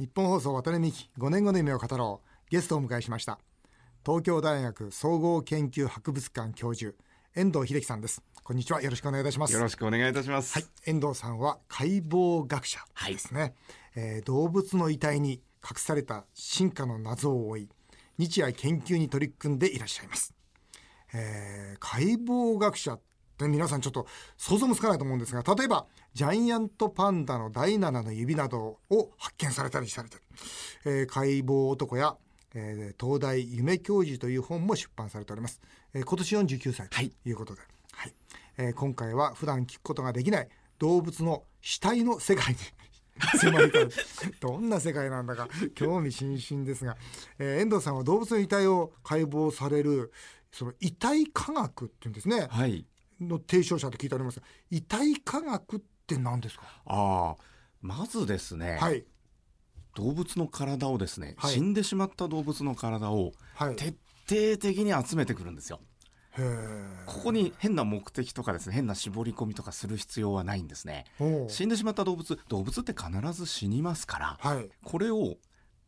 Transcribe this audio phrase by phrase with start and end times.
[0.00, 2.50] 日本放送渡辺美希5年後の夢を語ろう。
[2.50, 3.38] ゲストをお迎えしました。
[4.02, 6.94] 東京大学総合研究博物館教授
[7.34, 8.22] 遠藤秀樹さんです。
[8.42, 8.80] こんにちは。
[8.80, 9.52] よろしくお願いいたします。
[9.52, 10.54] よろしくお願いいたします。
[10.54, 10.64] はい。
[10.86, 13.52] 遠藤さんは解剖学者ですね、はい、
[13.96, 15.32] えー、動物の遺体に
[15.62, 17.68] 隠された進化の謎を追い
[18.16, 20.32] 日夜研究に取り組んでいらっしゃいます、
[21.12, 23.00] えー、解剖学者っ
[23.36, 24.06] て皆さんちょっと
[24.38, 30.22] 想像もつかないと思うんですが例えばジャイアントパンダの第7の指などを発見されたりされてる、
[30.84, 32.16] えー、解剖男や
[32.54, 35.60] えー、東大夢教授という本も出版されております、
[35.94, 37.12] えー、今年49歳とい。
[37.32, 37.60] うことで、
[37.92, 38.14] はい、
[38.58, 42.58] はい、えー、今回は普段聞くことができない動物の死体の世界に
[43.38, 43.88] 迫りたい
[44.40, 46.96] どんな世界なんだか興味津々ですが、
[47.38, 50.10] えー、遠藤さんは動物の遺体を解剖される
[50.50, 52.84] その遺体科学っていうんですね、はい、
[53.20, 54.40] の提唱者と聞いております。
[54.70, 55.80] 遺体科学っ
[56.16, 56.64] て何ですか？
[56.86, 57.36] あ
[57.80, 59.04] まずですね、はい、
[59.94, 63.32] 動物の体をですね、はい、死んでしまった動物の体を
[63.76, 63.96] 徹
[64.28, 65.80] 底的に集めてくるんですよ。
[67.06, 71.04] ここに変な目的とかですね変な絞り込みとかする必要はないんですね。
[71.48, 75.36] 死んでしまった動物動物って必ず死にますから、はい、これを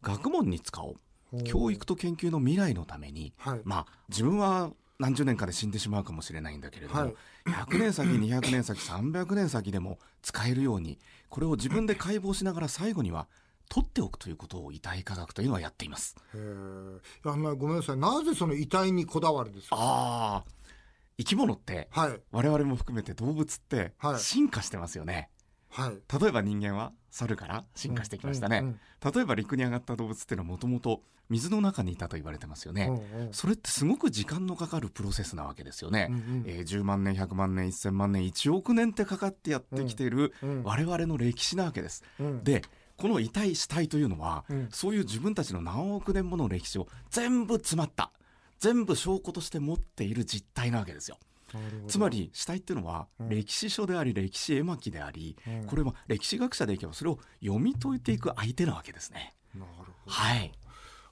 [0.02, 0.96] 学問に使おう。
[1.44, 4.72] 教育と研究の未来のために、はい、まあ自分は
[5.02, 7.14] 何十年かで死んでしまうかもしれないんだけれども、はい、
[7.44, 13.26] 100年先200年先300年先でも使えるようにこれを自分で解剖しながら最後には
[13.68, 16.14] 取っておくということを遺体科学というのはやっています。
[16.34, 16.38] へ
[17.24, 17.96] あのごめんなさい。
[17.96, 19.76] なぜその遺体にこだわるんですか？
[19.78, 20.44] あ
[21.18, 25.30] 生き物って、はい、我々も含めて動物って進化してますよね。
[25.72, 40.34] はい、例えば人間は猿から進化してきましたね、うんうんうん、例えば陸に上がった動物っていうのはもともと水の中にいたと言われてますよね、うんうん、それってすごく時間のかかるプロセスなわけですよね、うんうん、えー、10万年100万年1000万年1億年ってかかってやってきている
[40.64, 42.62] 我々の歴史なわけです、うん、で
[42.98, 48.12] この遺体死体というのは、うん、そういう自分たちの何億年もの歴史を全部詰まった
[48.58, 51.18] 全部証拠として持っている実態なわけですよ。
[51.88, 59.34] つまり死体っていうのは歴史書であり歴史絵巻であり、うん、これは歴史学者でいけばそれを読み解いていく相手なわけですね。
[59.54, 59.92] なるほど。
[60.06, 60.52] はい。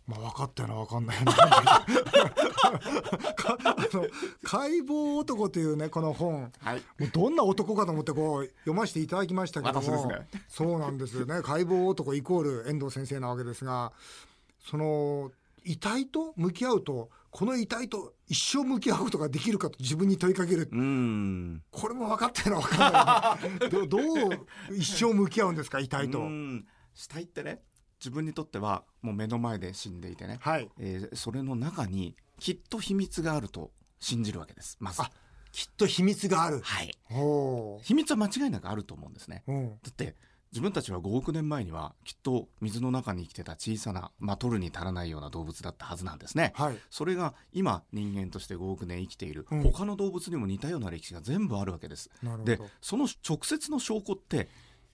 [0.07, 1.33] まあ分かったよな分かんないよな。
[4.43, 11.43] 解剖男というねこの本、はい、もうどんな男かと思ってこう読ませていただきましたけども、ね、そうなんですよね。
[11.45, 13.93] 解剖男イコール遠藤先生なわけですが
[14.69, 15.31] その
[15.65, 20.67] 遺体と向き合うとこの遺体と一生向き合うことができるかと自分に問いかける。
[20.67, 26.29] これも分かったよな分かんない どどう一生向き合うんですか遺体と？
[26.95, 27.63] 死体ってね
[28.01, 30.69] 自分にとってはもう目の前で死んでいてね、はい。
[30.79, 33.71] えー、それの中にきっと秘密があると
[34.01, 34.77] 信じるわけです。
[34.81, 35.03] まず。
[35.53, 36.97] きっと秘密がある、はい、
[37.83, 39.43] 秘密は間違いなくあると思うんですね。
[39.47, 39.55] だ
[39.91, 40.15] って
[40.53, 52.11] 自分たちは5億年前にはきっと水の中に生きてた小さな、まあ、取るに足らないような動物だったはずなんですね、はい、それが今人間として5億年生きている、うん、他の動物にも似たような歴史が全部あるわけです。
[52.45, 54.49] でその直接の証拠って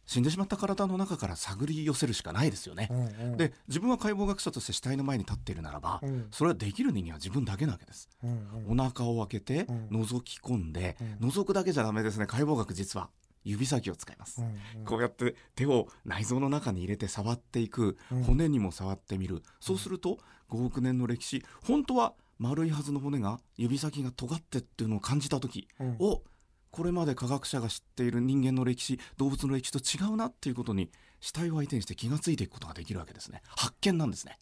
[0.05, 2.89] 死んでしまった体の中から探り寄せるしかないですよね。
[2.91, 8.09] うんうん、で自分は解剖学者として死体の前に立っているならば、うん、それはできる人間は自分だけなわけです。
[8.23, 13.11] うんうん、お腹を開けて覗き込んで、うん、覗くだけじゃダメですね解剖学実は。
[13.47, 17.97] 指先を使います、うんうん、こうやって手を内臓の中に入れて触っていく、
[18.27, 20.19] 骨にも触ってみる、そうすると
[20.51, 26.23] 5億年の歴史本当は丸いはずの骨が指先が尖ってっていうのを感じた時、うん、お
[26.71, 30.91] これまで科学者が知っている人間の歴史動物の歴史と違うなっていうことに
[31.21, 33.41] 死体を相手にして気が付いていくことができるわけですね。
[33.57, 34.39] 発見なんですね。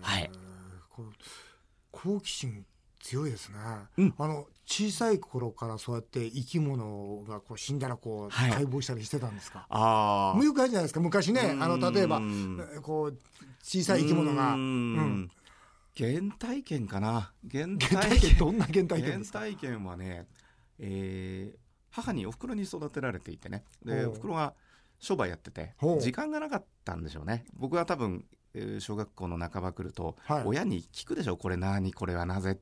[0.00, 0.30] はい。
[1.92, 2.66] 好奇心
[3.00, 3.56] 強いですね、
[3.96, 11.00] うん、あの小さい頃からそうやって生き物がこう死んだらこう解剖したりしてたんですか、はい、あよくあるじゃないですか。
[11.00, 12.20] 昔ねあの例えば
[12.82, 13.18] こう
[13.62, 14.52] 小さい生き物が。
[14.54, 15.30] うん。
[15.96, 17.32] 原体験かな。
[17.50, 18.36] 原体験。
[18.38, 20.26] どんな原体験原体験はね
[20.78, 21.58] えー、
[21.90, 23.64] 母にお袋に育てられていてね。
[23.84, 24.54] でお袋が
[25.00, 27.46] 商売やってて時間がなかったんでしょうね。
[27.54, 28.24] 僕は多分
[28.78, 31.92] 小学校の半ば来ると、はい、親に聞くでしょこれ何？
[31.92, 32.60] これはなぜ？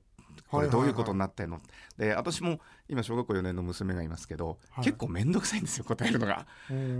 [0.48, 1.60] これどういうことになってんの、
[1.96, 6.46] で私も今小学校4年の娘がいますけど、はい、結構面倒くさいんですよ答えるのが。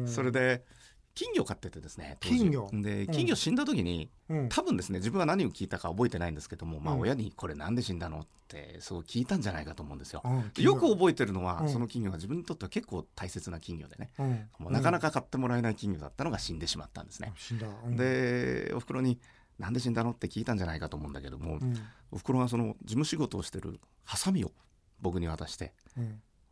[0.06, 0.64] それで
[1.16, 2.68] 金魚飼っててですね金魚。
[2.70, 10.20] で金魚死んだ時に、うん、多分ですね自分は何を聞いたか覚えてないんですけども、まあ、親にこれなんで死んだのってそう聞いたんじゃないかと思うんですよ。
[10.22, 14.10] うん、よく覚えてるのは、うん、その金魚が自分にとっては結構大切な金魚でね、
[14.58, 17.32] もうなかなか買ってもらえない金魚だったのが死んでしまったんですね。
[17.96, 19.18] でおふくろに
[19.58, 20.10] なんで死んだの？
[20.10, 21.58] って聞いたんじゃないかと思うんだけども、
[22.10, 24.52] おふくろがその事務仕事をしてるハサミを
[25.00, 25.72] 僕に渡して、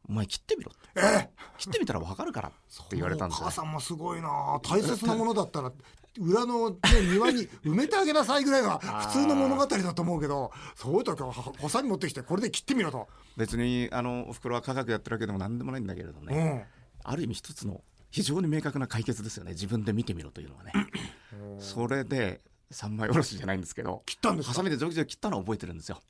[0.09, 2.53] お前切ってみろえー、切ってみたら分かるからっ
[2.89, 4.61] て言われたんですよ、母さんもすごいな。
[4.63, 5.73] 大切なものだったら
[6.19, 6.77] 裏の、ね、
[7.11, 8.79] 庭に埋めてあげなさいぐらいが
[9.09, 13.09] 普通の物語だと思うけどそういう時はハサミ持ってきてこれで切ってみろと。
[13.37, 16.69] 別にあのおふくろは科学やってるわけでも何でもないんだけれどね、
[17.05, 19.53] うん、ある意味一つの非常に明確な解決ですよね。
[19.53, 20.73] 自分で見てみろというのはね。
[21.59, 22.41] それで
[22.75, 26.01] 三枚おろしじゃないんですけど切ったんですハサミでジョキジョキ切ったのを覚えてるんですよ。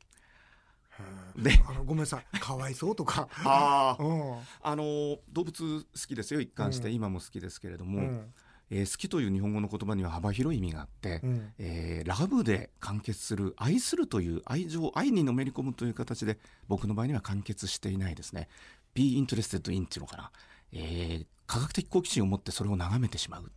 [1.37, 2.39] でごめんなさい。
[2.39, 3.29] かわいそうとか。
[3.45, 8.35] あ、うん、あの動物好きですよ一貫して、うん、今も好きですけれども、うん。
[8.71, 18.49] えー、好きという日本語の言葉には幅広い意味があって、うん、えー、ラブで完結する愛するという愛情愛にのめり込むという形で僕の場合には完結していないですね。
[18.95, 20.31] Be interested in っていうのかな、
[20.73, 23.53] えー、科学的好奇心を持ってそれを眺めてしまう。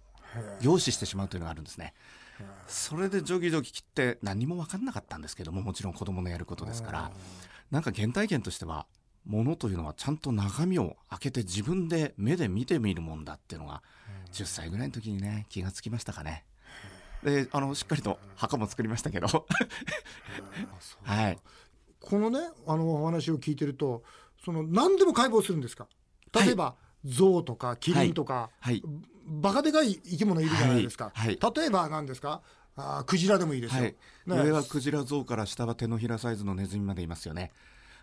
[0.62, 1.94] 凝視してしまうというのがあるんですね
[2.67, 7.11] それでジョギジョギ切って何も分かんなかったんですけどももちろん子供のやることですから。
[7.69, 8.87] なんか原体験としては
[9.25, 13.83] ものというのはちゃんと中身を開けて自分で目で見てみるもんだっていうのが
[14.31, 16.45] 10歳ぐらいの時にね気がつきましたかね。
[17.23, 19.27] であのしっかりと墓も作りましたけど。
[21.03, 21.37] はい、
[21.99, 24.03] このねあのお話を聞いてると
[24.45, 25.87] その何でも解剖するんですか？
[26.33, 28.81] 例えば、はい、象とかキリンとか、はい、
[29.27, 32.41] バカでかい生き物いるじゃないですか、はい、例えば何ですか？
[32.75, 37.51] あクジラでもいいですよ、はい、上はクジラ象から下は手のひらサイズのネズミまでいますよね。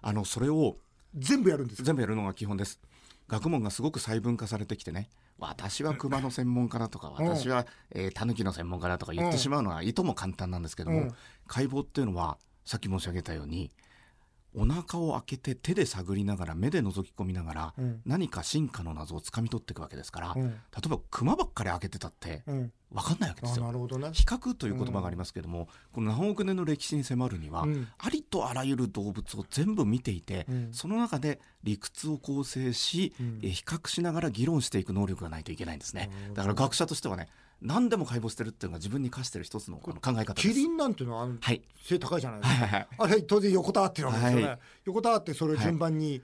[0.02, 0.76] あのそれを
[1.16, 2.80] 全部やるんです全部やるのが基本です。
[3.28, 5.08] 学問がすごく細分化されてきてね。
[5.38, 11.14] 私は熊の専門家だとか私は、えー、タヌキの専門家だとか言ってしまうのはいとも簡単なんですけども、うん、
[11.46, 13.70] 解剖っていうのはさっき申し上げたように
[14.56, 20.54] お腹を開けて手で探りながら目で覗き込みながら、うん、何か進化の謎をつかみ取っていくわけですから、うん、例
[20.86, 23.64] えば熊ばっかり開けてたって分かんないわけですよ。
[23.64, 27.66] なるほどね、比較という言葉がありますけれども、この何億年の歴史に迫るには、
[27.98, 33.12] ありとあらゆる動物を全部見ていて、その中で理屈を構成し、
[33.42, 36.08] え比較しながら議論していく能力がないといけないんですね。
[36.34, 37.28] だから学者としてはね
[37.64, 46.22] 何でも解剖してるっていうのが自分に課してる一つの考え方キリンなんていうのは、はい、背高いじゃないですか、はい、あれ当然横たわってるわけですよね、はい、横たわってそれを順番に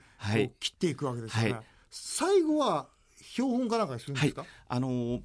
[0.59, 1.59] 切っていくわけですよね、
[1.89, 2.87] 最後は
[3.21, 5.21] 標本かなんかするんですか、あのー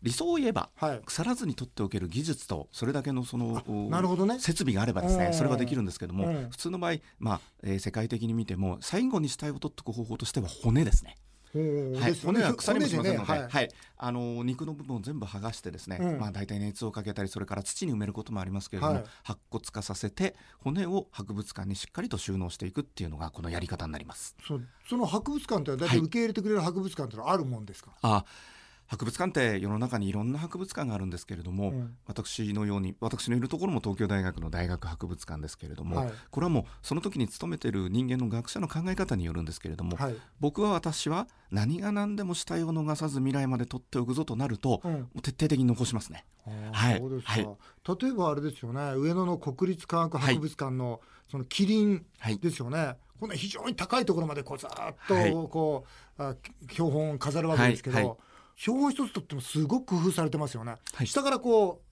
[0.00, 11.16] 理想を言えば、はい、腐らずに取っておける技術とそれだけのそのなるほど、ね、設備があればですねそれができるんですけども、普通の場合、まあえー、世界的に見ても最後に死体を取っておく方法としては骨ですね。
[11.54, 24.36] はい、骨は腐りもしませんので、ねはい、はい、あの肉の部分を全部剥がしてですね、うん、まあ大体熱をかけたりそれから土に埋めることもありますけれども、はい、白骨化させて骨を博物館にしっかりと収納していくっていうのがこのやり方になります。
[24.46, 27.92] そその博物館って大体受け入れてくれる博物館ってのはあるもんですか？
[28.02, 28.24] あ
[28.88, 46.24] 博物館って世の中にいろんな博物館があるんですけれども、うん、私のように私のいるところも東京大学の大学博物館ですけれども、はい、これはもうその時に勤めている人間の学者の考え方によるんですけれども、はい、僕は私は何が何でも死体を逃さず未来まで取っておくぞとなると、うん、徹底的に残しますね。
[46.72, 48.94] はい、そうですか、はい、例えばあれですよね。
[48.96, 51.00] 上野の国立科学博物館の、
[51.30, 52.06] そのキリン
[52.40, 52.96] ですよね。
[53.20, 55.84] この非常に高いところまでこうざっとこ
[56.18, 56.36] う、はい、
[56.72, 58.18] 標本を飾るわけですけど、
[58.58, 61.88] 標本一つとってもすごく工夫されてますよね、はい、下からこう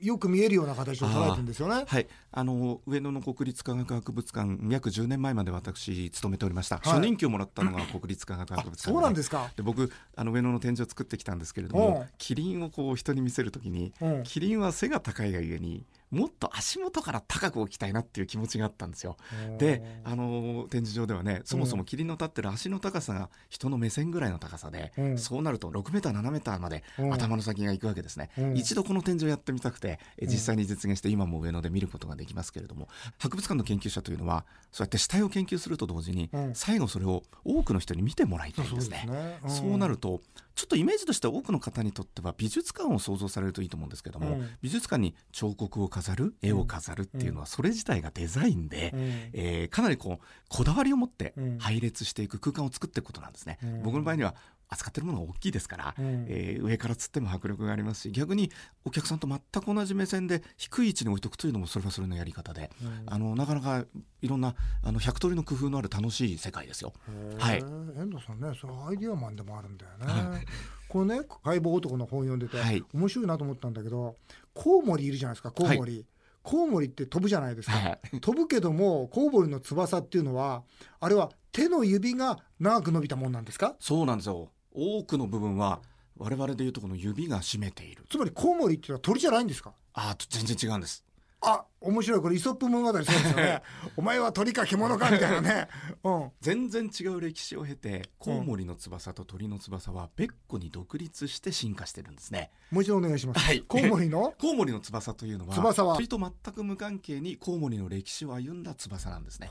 [0.00, 1.86] よく見えるような形を捉えてるんですよね。
[1.86, 6.76] はい、あの上野の国立科学博物館約10年前まで私勤めておりました。
[6.76, 9.50] はい、初任給をもらったのが国立科学博物館そうなんですか。
[9.56, 19.16] で僕あの上野の展示を作ってきたんですけれども、キリンをこう人に見せるときに、キリンは背が高いがゆえにもっと足元から高く置きたいなっていう気持ちがあったんですよ。
[19.58, 39.06] であの展示場ではねそもそも霧の立ってる足の高さが人の目線ぐらいの高さで、うん、そうなると6メーター7メーターまで頭の先が行くわけですね、うん、一度この展示をやってみたくて実際に実現して今も上野で見ることができますけれども博物館の研究者というのはそうやって死体を研究すると同時に、最後それを多くの人に見てもらいたいんですね。
[39.46, 40.20] そう、ね,、なると
[40.54, 49.00] ちょっとイメージとしては多くの方にとっては美術館を想像されるといいと思うんですけども、美術館に彫刻を飾る絵を飾るっていうのはそれ自体がデザインで、うん、
[49.32, 53.58] えー、かなりこうこだわりを持って配列していく空間を作っていくことなんですね。
[53.62, 54.34] うん、僕の場合には
[54.68, 58.50] 扱ってるものが大きいですから、うん、えー、上から釣っても迫力がありますし逆に
[58.84, 63.84] お客さんと全く同じ目線で低い位置に置いとくというのもそれはそれのやり方で、うん、あのなかなか
[64.20, 66.92] いろんなあの100通りの工夫のある楽しい世界ですよ。
[67.38, 70.06] はい、遠藤さんねそのアイディアマンでもあるんだよね。
[70.06, 70.44] はい、
[70.88, 74.16] これね解剖男の本読んでて、はい、面白いなと思ったんだけど
[74.54, 75.96] コウモリいるじゃないですかコウモリ。
[75.96, 76.04] はい。
[76.42, 80.62] コウモリって飛ぶじゃないですか、はい、飛ぶけどもコウモリの翼っていうのは
[80.98, 83.74] あれは手の指が長く伸びたもんなんですか？
[83.80, 84.48] そうなんですよ
[84.78, 85.80] 多くの部分は
[86.16, 88.04] 我々でいうとこの指が締めている。
[88.10, 89.72] つまりコウモリっていうのは鳥じゃないんですか？
[89.94, 91.04] あ全然違うんです
[91.40, 92.20] あ面白い。
[92.20, 93.62] これイソップ物語そうですよね。
[93.96, 95.68] お前は鳥か獣かみたいなね、
[96.02, 102.50] うん、全然違う歴史を経てコウモリの翼と鳥の翼は別個に独立して進化してるんですね。
[102.70, 104.34] もう一度お願いします、はい、コウモリの？
[104.38, 105.94] コウモリの翼というのは翼は？
[105.94, 109.50] 鳥と全く無関係にコウモリの歴史を歩んだ翼なんですね。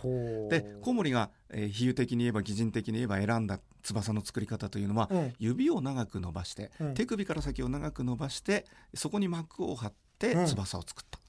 [0.50, 11.20] でコウモリが、えー、比喩的に言えば擬人的に言えば選んだ翼の作り方というのは、うん、指を長く伸ばして、うん、手首から先を長く伸ばしてそこに膜を張って翼を作った、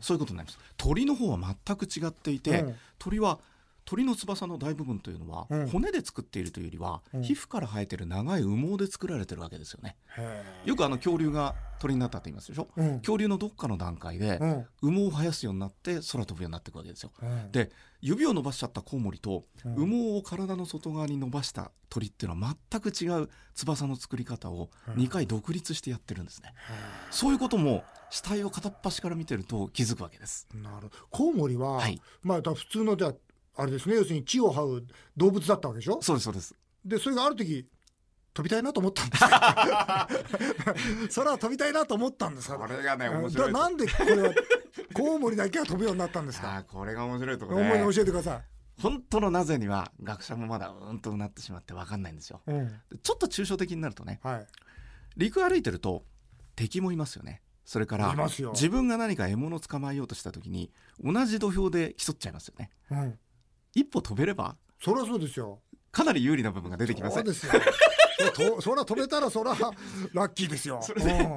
[0.00, 0.58] そういうことになります。
[0.76, 2.64] 鳥の方は全く違っていて、
[2.98, 3.38] 鳥は
[3.84, 9.96] 鳥の翼の大部分というのは、骨で作っているというよりは、皮膚から生えてる長い羽毛で作られてるわけですよね。
[10.64, 17.12] よくあの恐竜が鳥になったって言いますでしょ、うん、恐竜のどっかの段階で、羽毛を生やすようになって空飛ぶようになっていくわけですよ。
[17.52, 26.52] で指を伸ばしちゃったコウモリと、羽毛を体の外側に伸ばした鳥っていうのは全く違う翼の作り方を2回独立してやってるんですね。
[27.10, 30.46] そういうことも死体を片っ端から見てると気づくわけです。
[30.54, 33.14] なるコウモリは、はい、まあ普通のじゃ
[33.56, 33.94] あれですね。
[33.94, 36.00] 要するに地を這う動物だったわけでしょ？
[36.02, 36.54] そうですそうです。
[36.84, 37.66] でそれがある時
[38.34, 39.22] 飛びたいなと思ったんです。
[41.14, 42.58] 空飛びたいなと思ったんですか？
[42.58, 44.34] これがね面白いなんでこれは
[44.92, 46.64] コウモリだけが飛ぶようになったんですか？
[46.66, 48.42] これが面白いところ、ね、教えてください。
[48.82, 54.46] 本当のなぜには学者もまだうんとうなってしまって分かんないんですよ、うん、ちょっと抽象的になるとね、はい、
[55.16, 56.04] 陸歩いてると
[56.56, 57.40] 敵もいますよね。
[57.64, 58.14] それから
[58.52, 60.70] 自分が何か獲物を捕まえようとした時に
[61.02, 63.18] 同じ土俵で競っちゃいますよね、うん、
[63.74, 64.56] 一歩飛べれば？
[64.82, 65.60] そりゃそうですよ。
[65.90, 67.14] かなり有利な部分が出てきます。
[67.14, 67.52] そうですよ。
[68.34, 69.56] そそら飛べたらそら
[70.12, 70.80] ラッキーですよ。
[70.82, 71.28] それで、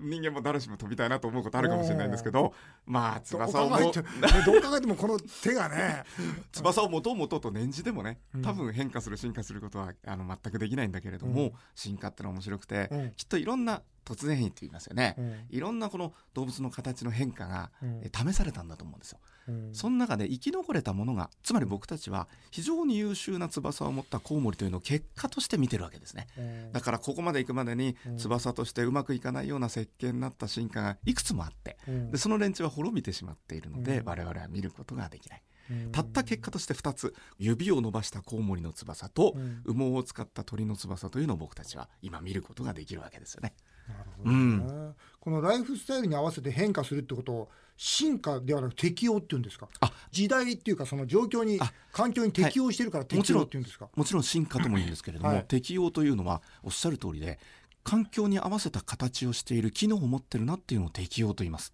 [0.00, 2.52] 人間も誰しも飛びたいなと思うことあるかもしれないんですけど、
[2.86, 6.04] まあ翼をどう考えてもこの手がね
[6.52, 17.70] 翼を持とう持とうと念じてもね多分変化する進化することはあの全くできないんだけれども、うん、進化ってのは面白くて、うん、きっといろんな突然変異って言いますよね、うん、いろんなこの動物の形の変化が、
[18.12, 19.18] 試されたんだと思うんですよ。
[19.72, 26.26] その中で生き残れたものがつまり僕たちは非常に優秀な翼を持ったコウモリというのを結果として見てるわけですね、
[26.72, 31.76] だからここまで行くまでに翼としてうまくいかないような設計になった進化がいくつもあって、
[32.10, 35.42] でその連中は滅びてしまっているので、我々は見ることができない。
[35.92, 39.34] たった結果として2つ指を伸ばしたコウモリの翼と、
[39.66, 43.54] 羽毛を使った鳥の翼というのを僕たちは今見ることができるわけですよね。
[43.88, 49.68] なるほど、ね、うん、このライフスタイルに合わせて変化するってことを進化ではなく適応っていうんですか？
[50.10, 51.58] 時代っていうかその状況に
[51.92, 57.38] 環境に適応してるから適応っていうんですか、はい、もちろん進化とも言うんですけれども、はい、適応というのはおっしゃる通りで
[57.84, 61.72] 環境に合わせた形をしている機能を持ってるなっていうのを適応と言います。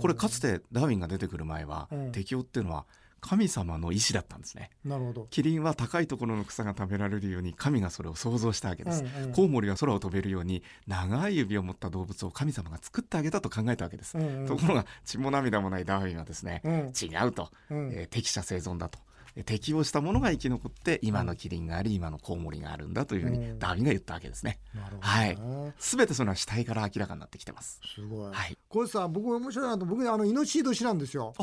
[0.00, 2.86] これかつてダーウィンが出てくる前は適応っていうのは
[3.20, 4.70] 神様の意志だったんですね。
[4.84, 5.26] なるほど。
[5.30, 18.98] キリンは高いところの草が食べられるように神がそれを想像したわけです、うんうん、コウモリは空を飛べるように長い指を持った動物を神様が作ってあげたと考えたわけです、うんうん、ところが血も涙もないダーウィンはですね、うん、違うと、うん、えー、適者生存だと
[19.42, 24.60] 適応したものが生き残って今のキリンがあり今のコウモリがあるんだというふうにダーウィンが言ったわけですね。
[25.00, 25.36] はい。
[25.78, 27.80] すべてそのは死体から明らかになってきてます。
[27.96, 28.32] すごい。
[28.32, 28.56] はい。
[28.68, 31.34] これさ僕面白いなと僕あのイノシシ年なんですよ。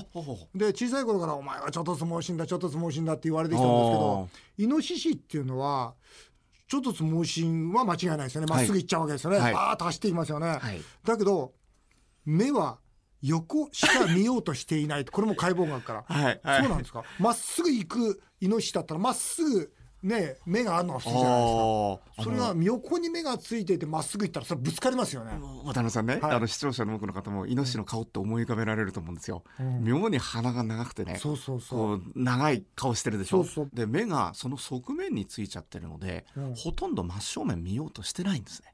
[0.56, 5.96] で小さい頃からお前はちょっと相撲死んだちょっと相撲死んだって言われてきたんですけどイノシシっていうのは
[6.68, 8.48] ちょっと相撲心は間違いないですよね。
[8.48, 9.40] まっすぐ行っちゃうわけですよね。
[9.40, 10.48] はい、バーッと走っていますよね。
[10.48, 11.54] はい、だけど
[12.26, 12.80] 目は
[13.22, 15.06] 横しか見ようとしていない。
[15.06, 17.04] これも解剖学から、 はいはい、そうなんですか？
[17.20, 22.24] まっすぐ行くイノシシだったらまっすぐね目があるのが普通じゃないですか。
[22.24, 25.34] それが横に目がついていてまっすぐ行ったらそれぶつかりますよね。
[25.64, 31.18] 渡辺さんね、はい、あの視聴者の多くの方もイノシシの顔って思い浮かべられると思うんですよ、うん、妙に鼻が長くてね。
[31.20, 32.02] そうそうそう。
[32.16, 33.44] 長い顔してるでしょ？
[33.44, 33.70] そう。
[33.72, 38.74] で目がその側面についちゃってるので、うん、ほとんど真正面見ようとしてないんですね。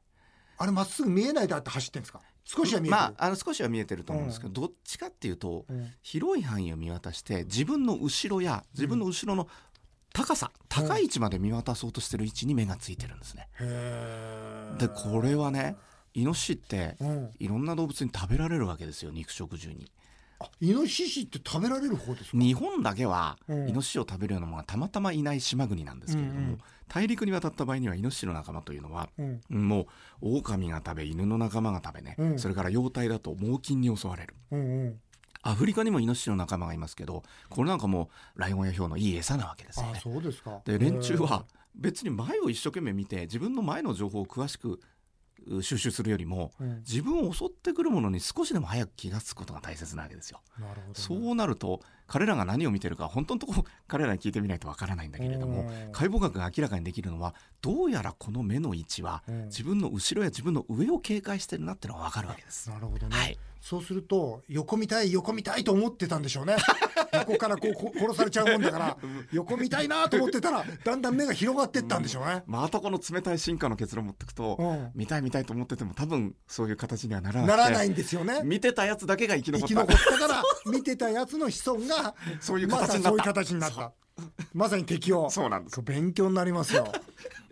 [0.56, 2.22] あれまっすぐ見えないであって走ってんですか？
[2.48, 9.48] 少しは見えてる、まあ、あの少しは見えてると思うんですけど、うん、どっちかっていうと、うん、広い範囲を見渡して自分の後ろや自分の後ろの
[10.14, 13.48] 高さ、うん、高い位置まで見渡そうとしてる位置に目がついてるんですね。
[14.78, 15.76] でこれはね
[16.14, 16.96] イノシシって
[17.38, 19.92] いろんな動物に食べられるわけですよ肉食獣に。
[20.60, 22.38] イノシシって食べられる方ですか？
[22.38, 29.82] 日本だけはイノシシを食べるようなものがたまたまいない島国なんですけれども、うんうん、大陸に渡った場合にはイノシシの仲間というのは、うん、も
[30.22, 34.34] う狼が食べ犬の仲間が食べね、うん、それから幼体だと猛禽に襲われる。
[34.52, 35.00] うんうん。
[35.42, 40.00] アフリカにもイノシシの仲間がいますけどこれなんかもうライオンやヒョウのいい餌なわけですよね。
[40.02, 40.60] そうですか。
[40.64, 44.80] で連中は別に前を一生懸命見て自分の前の情報を詳しく
[45.62, 50.40] 収集するよりも、うん、自分を襲ってくるものに少しでも早く気が付くことが大切なわけですよ。
[50.60, 62.70] ね、そうなると彼らが何を見てるか本当のところ彼らに聞いてみないとわからないんだけれども解剖学が明らかにできるのはどうやらこの目の位置は自分の後ろや自分の上を警戒してるなっていうのがわかるわけです。
[62.70, 63.38] なるほどね、はい。
[63.60, 66.56] そうすると横見たい横見たいと思ってたんでしょうね。
[67.12, 68.96] 横からこう殺されちゃうもんだから
[69.32, 78.42] 横見たいなと思ってたらだんだん目が広がってったんでしょうね、うん、またこの冷たい進化の結論を持っていくと、うん、見たい見たいと思ってても多分そういう形にはならないならないんですよね。
[78.44, 79.66] 見てたやつだけが生き残った。
[79.68, 81.97] 生き残ったから見てたやつの子孫が
[82.40, 83.92] そういう形になった、ま、そういう形になった。
[84.54, 85.30] まさに適応。
[85.30, 85.80] そうなんです。
[85.82, 86.92] 勉強になりますよ。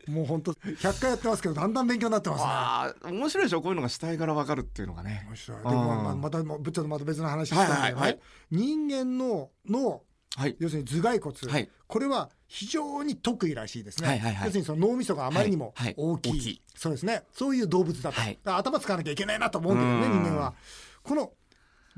[0.09, 2.47] もう本当100回やってますけどだんだん勉強になってますね。
[2.49, 3.61] あ面白いでしょ？
[3.61, 5.25] こういうのが死体から分かるっていうのがね。
[5.29, 5.59] 面白い。
[5.59, 10.03] でもままたちょっとまた別の話したんだけど、はいはいはい、人間のの、
[10.37, 16.31] はい、要するに頭蓋骨、はい、これは非常に得意らしいですね、はいはいはい、要するにその脳みそがあまりにも大きい。
[16.31, 16.41] はい。
[16.41, 17.25] はい、そうですね。
[17.33, 20.55] そういう動物だと、はい、頭使わなきゃいけないなと思うけどね人間は。
[21.03, 21.33] この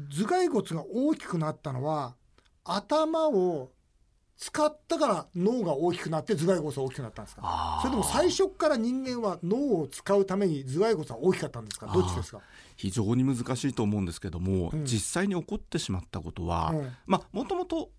[0.08, 2.14] 頭蓋骨が大きくなったのは
[2.68, 3.70] 頭を
[4.37, 7.78] 使ったから脳が大きくなって頭蓋骨が大きくなったんですか？
[7.82, 11.90] それとも最初から人間は脳を使うために頭蓋骨は大きかったんですか？
[11.92, 12.40] どっちですか？
[12.76, 17.90] 非常に難しいと思うんですけども、うん、実際に起こってしまったことは、うん、まあもともと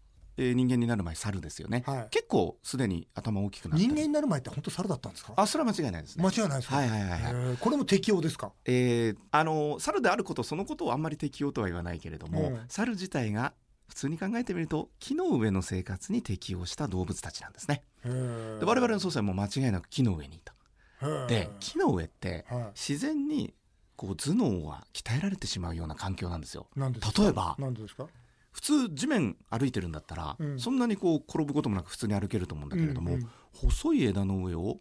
[0.41, 5.33] えー、人間になる前猿ですよね、はい、結構すでに頭大きくなって人間になる前って本当猿だったんですか？
[5.35, 6.23] あそれは間違いないですね。
[6.23, 8.53] 間違いないですはいはいはい、はい、これも適用ですか？
[8.63, 13.51] えー、あの猿であることそのことをあんまり適用とは言わないけれども、うん、猿自体が
[13.89, 17.83] 普通に考えてみると木の上の生活に適応した動物たちなんですね。
[18.03, 20.53] で我々の祖先も間違いなく木の上にいた。
[21.27, 23.53] で木の上って自然に
[23.95, 26.67] こう頭脳が鍛えられてしまうような環境なんですよ。
[26.75, 27.57] 例えば
[28.51, 34.79] 普通地面歩いてるんだったら、うん、そんなにこう転ぶこともなく普通に歩けると思うんだけれども、うんうん、細い枝の上を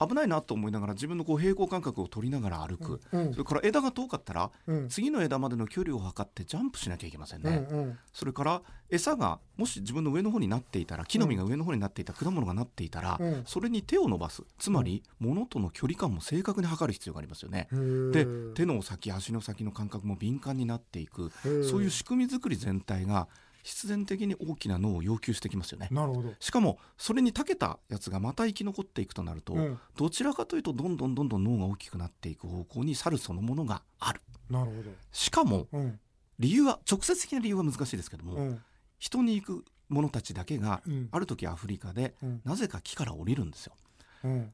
[0.00, 14.44] 危ないなと思いながら自分のこう平行感覚を取りながら歩く、うん、それから枝が遠かったら、うん、次の枝までの距離を測ってジャンプしなきゃいけませんね、うんうん、それから餌がもし自分の上の方になっていたら木の実が上の方になっていた果物がなっていたら、それに手を伸ばす。
[14.58, 17.68] つまり物との距離感も正確に測る必要がありますよね。
[18.12, 21.30] で手の先足の先の感覚も敏感になっていく。
[21.68, 23.28] そういう仕組み作り全体が
[23.68, 25.88] 必然的に大きな脳を要求してきますよね。
[25.90, 26.32] なるほど。
[26.40, 34.22] しかもそれに長けたやつがまた生き残っていくとなると、うん、どちらかというとどんどんどんどん脳が大きくなっていく方向に猿そのものがある。
[34.48, 34.90] なるほど。
[35.12, 36.00] しかも、うん、
[36.38, 38.62] 理由は直接的な理由は難しいですけども、うん、
[38.98, 42.14] 人に行く者たちだけが、ある時アフリカで、
[42.44, 43.74] なぜか木から降りるんですよ、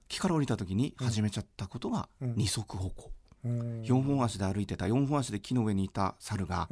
[0.09, 3.11] 木から降りた時に始めちゃったことが二足歩行、
[3.45, 6.69] 4本足で歩いてた4本足で木の上にいた猿が、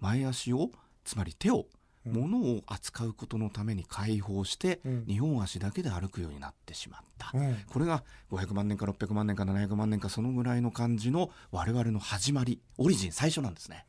[0.00, 0.70] 前足を
[1.04, 1.66] つまり手を
[2.06, 13.84] 物を扱うことのために解放して、2本足だけで歩くようになってしまった、うん、これが500万年か600万年か700万年かそのぐらいの感じの我々の始まりオリジン最初なんですね。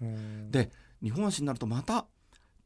[0.52, 0.72] で
[1.04, 2.06] 2本足になるとまた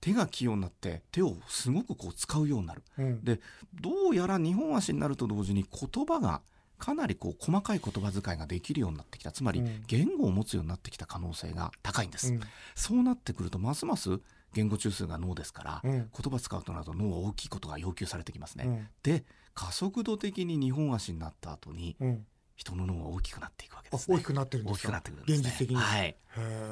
[0.01, 3.39] 手が器用になって手をすごくこう使うようになる、うん、で
[3.81, 6.41] どうやら2本足になると同時に言葉が
[6.77, 9.31] かなりこう細かい言葉遣いができるようになってきた。
[9.31, 12.41] つまり言語を持つようになってきた可能性が高いんです、うん、
[12.75, 14.19] そうなってくるとますます
[14.55, 18.63] 言語中枢が脳ですから、うん、言葉使うとなると脳は大きいことが要求されてきますね。
[18.65, 24.87] うん、で加速度的に2本足になった後に、うん、人の脳は大きくなっていくわけです、ね、大きくなってるんですか？
[24.87, 26.15] 大きくなってくるんです、ね、現実的に、はい、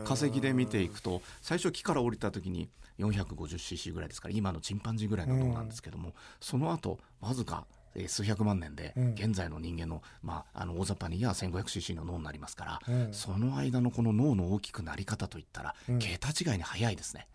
[0.05, 2.69] 化石で見ていくと最初木から降りた時に
[2.99, 17.27] 450cc ぐらいですから今のチンパンジーぐらいの脳なんですけども、その後わずかえ数百万年で現在の人間の,、まあ、あの大雑把に言えば 1500cc の脳になりますから、うん、その間のこの脳の大きくなり方といったら、うん、桁違いに早いですね。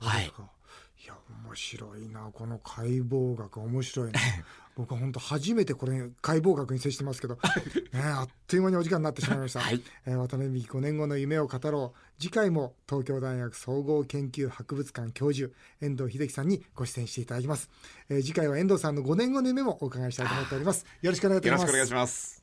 [0.00, 0.24] はい。
[0.24, 2.30] いや面白いな。
[2.32, 4.20] この解剖学面白いな
[4.74, 7.38] 僕は本当初めてこれ解剖学に接してますけど、
[7.92, 11.98] ね、あっという間にお時間になってしまいました、はい、えー、渡辺美希5年後の夢を語ろう。
[12.18, 17.68] 次回も東京大学総合研究博物館教授遠藤秀樹さんにご出演していただきます、
[18.08, 20.86] えー、次回は遠藤さんの5年後の夢もお伺いしたいと思っております。
[21.02, 21.60] よろしくお願いします。
[21.60, 22.40] よろしくお願いします